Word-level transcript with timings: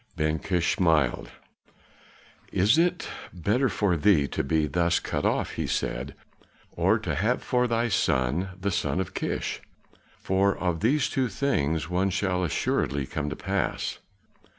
Ben 0.15 0.39
Kish 0.39 0.73
smiled. 0.77 1.29
"Is 2.51 2.75
it 2.79 3.07
better 3.31 3.69
for 3.69 3.95
thee 3.95 4.27
to 4.29 4.43
be 4.43 4.65
thus 4.65 4.99
cut 4.99 5.27
off," 5.27 5.51
he 5.51 5.67
said, 5.67 6.15
"or 6.71 6.97
to 6.97 7.13
have 7.13 7.43
for 7.43 7.67
thy 7.67 7.87
son 7.87 8.49
the 8.59 8.71
son 8.71 8.99
of 8.99 9.13
Kish? 9.13 9.61
For 10.17 10.57
of 10.57 10.79
these 10.79 11.07
two 11.07 11.27
things, 11.27 11.87
one 11.87 12.09
shall 12.09 12.43
assuredly 12.43 13.05
come 13.05 13.29
to 13.29 13.35
pass." 13.35 13.99